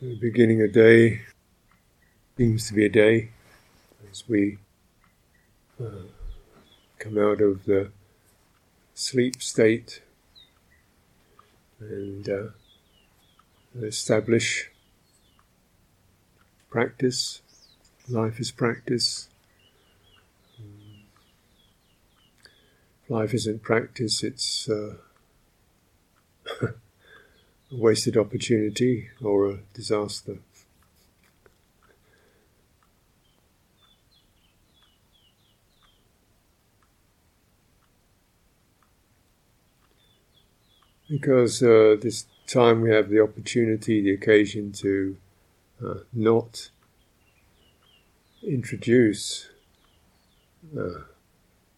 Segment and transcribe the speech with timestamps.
[0.00, 1.22] the beginning of day
[2.36, 3.30] seems to be a day
[4.10, 4.58] as we
[5.80, 6.04] uh,
[6.98, 7.90] come out of the
[8.92, 10.02] sleep state
[11.80, 12.48] and uh,
[13.82, 14.70] establish
[16.68, 17.40] practice.
[18.06, 19.30] Life is practice.
[23.08, 24.96] Life isn't practice, it's uh,
[27.76, 30.38] wasted opportunity or a disaster.
[41.08, 45.16] Because uh, this time we have the opportunity, the occasion to
[45.84, 46.70] uh, not
[48.42, 49.48] introduce
[50.76, 51.02] uh,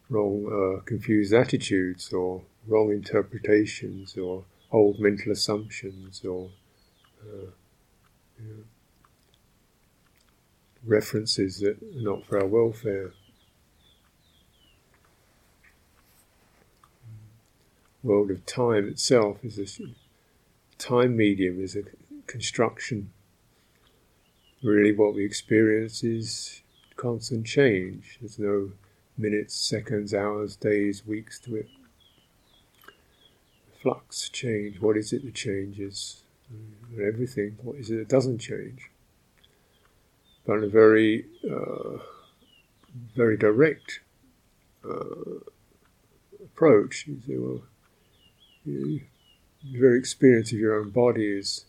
[0.09, 0.46] wrong,
[0.79, 6.51] uh, confused attitudes or wrong interpretations or old mental assumptions or
[7.23, 7.51] uh,
[8.39, 8.65] you know,
[10.85, 13.13] references that are not for our welfare.
[18.02, 19.83] World of time itself is a
[20.79, 21.82] time medium is a
[22.27, 23.10] construction.
[24.63, 26.63] Really, what we experience is
[26.97, 28.19] constant change.
[28.21, 28.73] There's no
[29.16, 31.69] minutes, seconds, hours, days, weeks to it.
[33.82, 34.80] Flux, change.
[34.80, 36.23] What is it that changes?
[36.51, 37.57] And everything.
[37.62, 38.90] What is it that doesn't change?
[40.46, 41.98] But in a very, uh,
[43.15, 44.01] very direct
[44.85, 45.40] uh,
[46.43, 47.62] approach, you say, well,
[48.65, 49.02] you,
[49.62, 51.66] the very experience of your own body is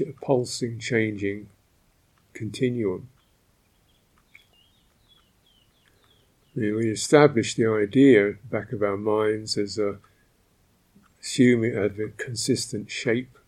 [0.00, 1.48] a pulsing, changing
[2.32, 3.08] continuum.
[6.54, 9.98] we establish the idea back of our minds as a
[11.22, 13.38] assuming a consistent shape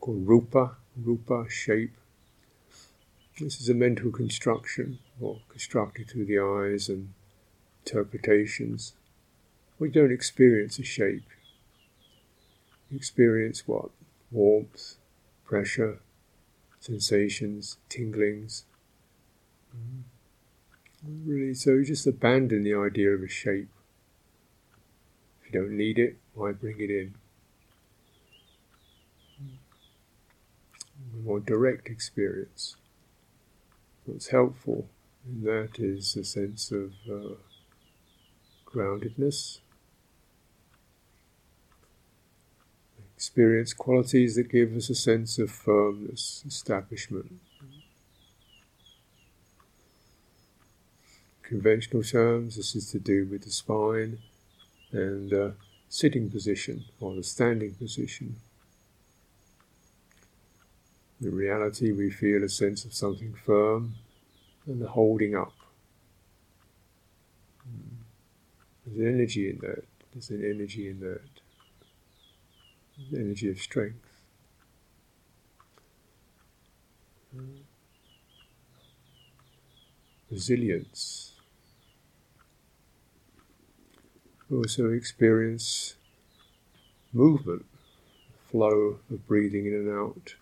[0.00, 1.94] called rupa, rupa shape.
[3.38, 7.12] This is a mental construction or constructed through the eyes and
[7.86, 8.94] interpretations.
[9.78, 11.24] We don't experience a shape.
[12.90, 13.90] We experience what?
[14.30, 14.96] Warmth,
[15.44, 16.00] pressure,
[16.80, 18.64] sensations, tinglings.
[19.74, 21.30] Mm-hmm.
[21.30, 23.70] Really, so just abandon the idea of a shape.
[25.50, 27.14] You don't need it, why bring it in?
[31.12, 32.76] A more direct experience.
[34.04, 34.86] What's helpful
[35.26, 37.34] in that is a sense of uh,
[38.64, 39.58] groundedness,
[43.16, 47.40] experience qualities that give us a sense of firmness, establishment.
[51.42, 54.18] conventional terms, this is to do with the spine
[54.92, 55.50] and uh,
[55.88, 58.36] sitting position or the standing position.
[61.22, 63.94] In reality, we feel a sense of something firm
[64.66, 65.52] and the holding up.
[68.86, 69.84] There's an energy in that.
[70.12, 71.20] There's an energy in that.
[73.12, 74.06] An energy of strength.
[80.30, 81.29] Resilience.
[84.52, 85.94] Also experience
[87.12, 87.64] movement,
[88.50, 90.34] flow of breathing in and out.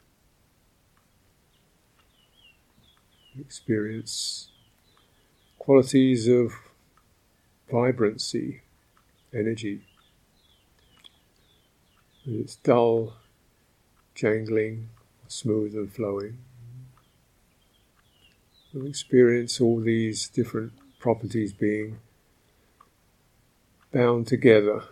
[3.39, 4.49] Experience
[5.59, 6.53] qualities of
[7.71, 8.63] vibrancy,
[9.35, 9.83] energy.
[12.25, 13.15] It's dull,
[14.15, 14.89] jangling,
[15.29, 16.39] smooth and flowing.
[18.73, 21.99] We experience all these different properties being
[23.93, 24.85] bound together,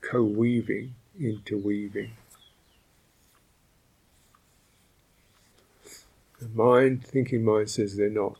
[0.00, 2.12] co weaving, interweaving.
[6.40, 8.36] The mind, thinking mind says they're not,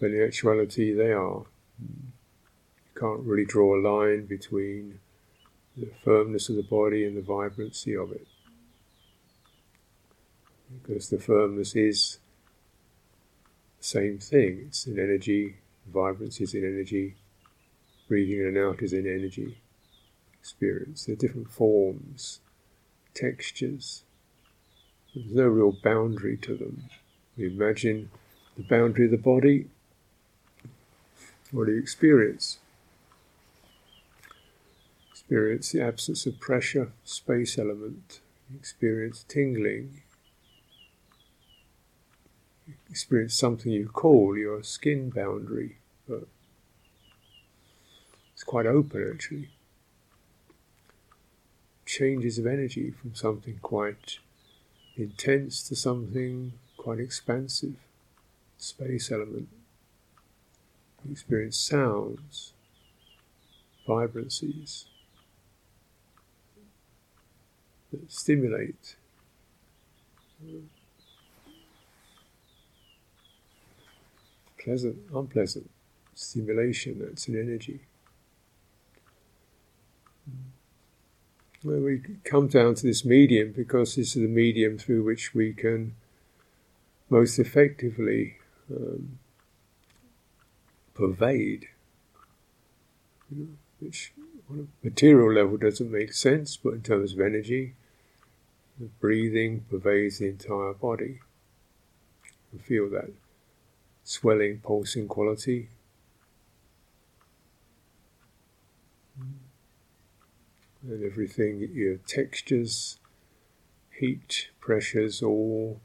[0.00, 1.44] but in actuality they are.
[1.80, 5.00] You can't really draw a line between
[5.76, 8.26] the firmness of the body and the vibrancy of it.
[10.82, 12.18] Because the firmness is
[13.78, 15.56] the same thing, it's an energy
[15.86, 17.14] Vibrancy is in energy.
[18.08, 19.58] Breathing in and out is in energy.
[20.38, 21.04] Experience.
[21.04, 22.40] There are different forms,
[23.14, 24.02] textures.
[25.14, 26.84] There's no real boundary to them.
[27.36, 28.10] We imagine
[28.56, 29.68] the boundary of the body.
[31.50, 32.58] What do you experience?
[35.10, 38.20] Experience the absence of pressure, space element.
[38.54, 40.01] Experience tingling,
[42.90, 45.78] experience something you call your skin boundary,
[46.08, 46.26] but
[48.32, 49.50] it's quite open actually.
[51.84, 54.18] changes of energy from something quite
[54.96, 57.76] intense to something quite expansive,
[58.56, 59.48] space element.
[61.04, 62.54] You experience sounds,
[63.86, 64.86] vibrancies
[67.90, 68.96] that stimulate.
[74.62, 75.68] Pleasant, unpleasant
[76.14, 77.80] stimulation, that's an energy.
[81.64, 85.52] Well, we come down to this medium because this is the medium through which we
[85.52, 85.94] can
[87.08, 88.36] most effectively
[88.70, 89.18] um,
[90.94, 91.68] pervade,
[93.30, 93.48] you know,
[93.80, 94.12] which
[94.50, 97.74] on a material level doesn't make sense, but in terms of energy,
[98.78, 101.20] the breathing pervades the entire body.
[102.52, 103.10] You feel that
[104.04, 105.68] swelling, pulsing quality.
[110.84, 112.98] And everything, your textures,
[113.98, 115.80] heat, pressures, all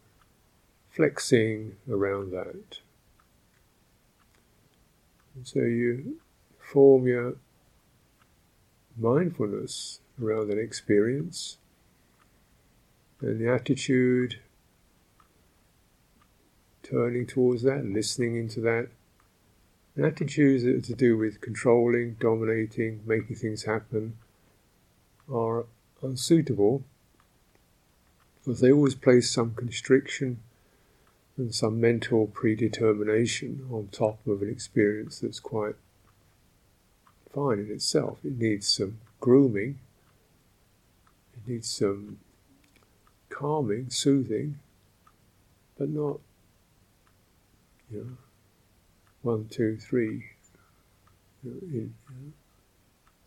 [0.89, 2.79] flexing around that.
[5.35, 6.19] And so you
[6.59, 7.35] form your
[8.97, 11.57] mindfulness around an experience
[13.21, 14.39] and the attitude
[16.89, 18.89] turning towards that, listening into that.
[19.95, 24.18] And attitudes that are to do with controlling, dominating, making things happen
[25.31, 25.66] are
[26.01, 26.84] unsuitable
[28.48, 30.39] because they always place some constriction
[31.36, 35.75] and some mental predetermination on top of an experience that's quite
[37.34, 38.19] fine in itself.
[38.24, 39.80] It needs some grooming,
[41.34, 42.19] it needs some
[43.30, 44.60] calming, soothing,
[45.78, 46.19] but not,
[47.92, 48.18] you know,
[49.22, 50.25] one, two, three,
[51.44, 51.92] you know, in, you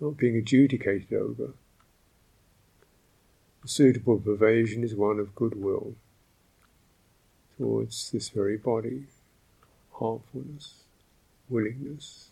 [0.01, 1.53] know, not being adjudicated over.
[3.63, 5.95] A suitable pervasion is one of goodwill
[7.59, 9.05] towards this very body,
[9.93, 10.85] heartfulness,
[11.49, 12.31] willingness.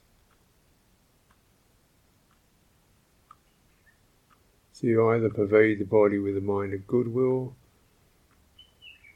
[4.73, 7.55] So you either pervade the body with a mind of goodwill,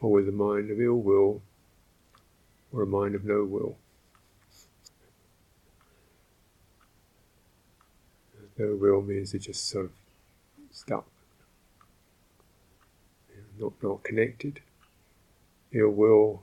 [0.00, 1.40] or with a mind of ill will,
[2.72, 3.76] or a mind of no will.
[8.58, 9.92] No will means it's just sort of
[10.70, 11.06] stuck,
[13.58, 14.60] not not connected
[15.72, 16.42] ill will,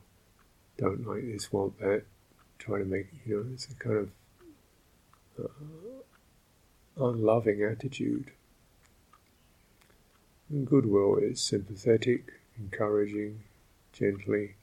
[0.76, 2.02] don't like this, want that,
[2.58, 3.96] try to make, you know, it's a kind
[5.38, 8.32] of uh, unloving attitude.
[10.48, 13.40] And goodwill is sympathetic, encouraging,
[13.92, 14.54] gently.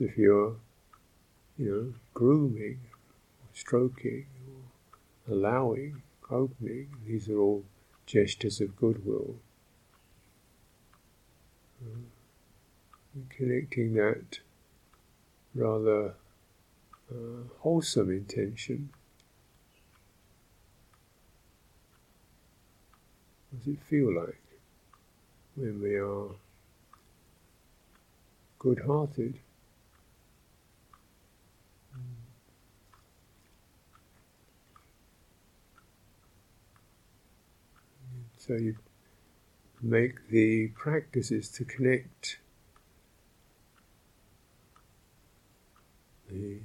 [0.00, 0.56] If you're,
[1.58, 2.80] you know, grooming,
[3.52, 4.26] stroking,
[5.28, 6.88] allowing, opening.
[7.06, 7.64] These are all
[8.06, 9.36] gestures of goodwill.
[11.82, 12.00] Uh,
[13.30, 14.40] connecting that
[15.54, 16.14] rather
[17.10, 18.90] uh, wholesome intention.
[23.50, 24.40] What does it feel like
[25.56, 26.28] when we are
[28.58, 29.38] good hearted?
[38.50, 38.74] So you
[39.80, 42.38] make the practices to connect
[46.28, 46.58] the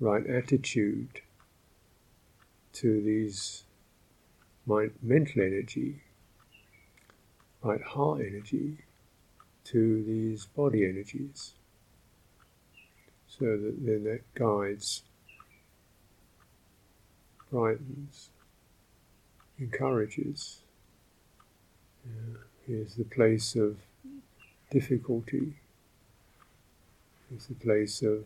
[0.00, 1.20] right attitude
[2.72, 3.62] to these
[4.66, 6.02] mind, mental energy,
[7.62, 8.78] right heart energy
[9.66, 11.52] to these body energies.
[13.28, 15.04] So that then that guides,
[17.52, 18.30] brightens,
[19.60, 20.63] encourages.
[22.66, 23.76] Here's the place of
[24.70, 25.54] difficulty.
[27.28, 28.24] Here's the place of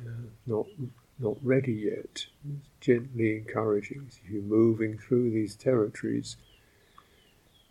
[0.00, 0.66] uh, not
[1.18, 2.26] not ready yet.
[2.44, 4.10] It's Gently encouraging.
[4.24, 6.36] If you're moving through these territories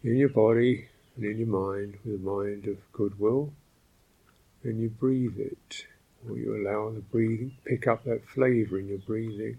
[0.04, 3.54] in your body and in your mind with a mind of goodwill,
[4.64, 5.86] then you breathe it,
[6.28, 9.58] or you allow the breathing, pick up that flavour in your breathing.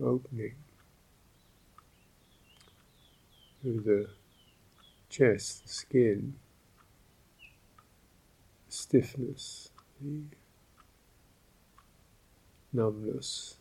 [0.00, 0.54] Opening
[3.60, 4.08] through the
[5.08, 6.34] chest, the skin,
[8.68, 9.70] stiffness,
[10.00, 10.22] the
[12.72, 13.56] numbness,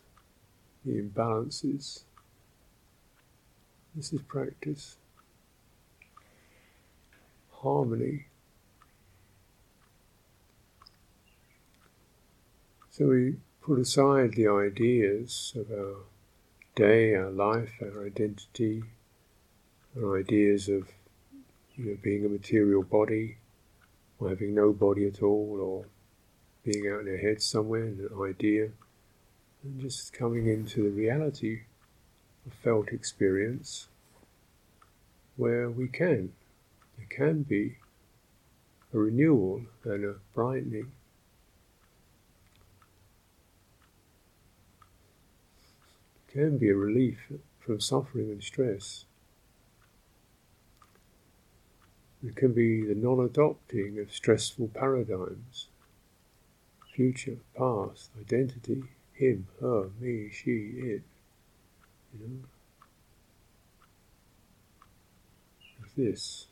[0.85, 2.03] the imbalances.
[3.95, 4.97] This is practice.
[7.51, 8.27] Harmony.
[12.89, 15.97] So we put aside the ideas of our
[16.75, 18.83] day, our life, our identity,
[19.97, 20.87] our ideas of
[21.75, 23.37] you know, being a material body,
[24.19, 25.85] or having no body at all, or
[26.63, 28.69] being out in our head somewhere, an idea,
[29.63, 31.61] and just coming into the reality
[32.45, 33.87] of felt experience
[35.37, 36.31] where we can.
[36.97, 37.77] There can be
[38.93, 40.91] a renewal and a brightening.
[46.31, 49.05] Can be a relief from suffering and stress.
[52.25, 55.67] It can be the non adopting of stressful paradigms
[56.95, 58.83] future, past, identity,
[59.13, 61.01] him, her, me, she, it.
[62.13, 62.45] You know?
[65.97, 66.47] This.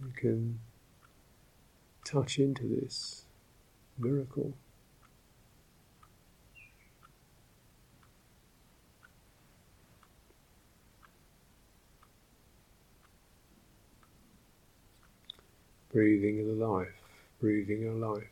[0.00, 0.60] You can
[2.06, 3.26] touch into this
[3.98, 4.54] miracle.
[15.92, 16.88] Breathing the life,
[17.40, 18.30] breathing our life,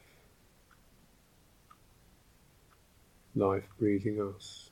[3.35, 4.70] life breathing us.